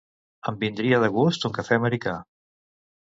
[0.51, 2.17] Em vindria de gust un cafè americà.